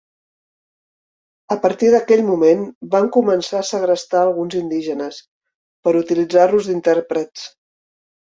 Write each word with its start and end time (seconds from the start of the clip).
A 1.55 1.57
partir 1.65 1.91
d'aquell 1.95 2.23
moment 2.29 2.63
van 2.95 3.09
començar 3.17 3.59
a 3.59 3.67
segrestar 3.73 4.23
a 4.23 4.25
alguns 4.31 4.57
indígenes, 4.61 5.21
per 5.89 5.95
utilitzar-los 6.01 6.73
d'intèrprets. 6.73 7.47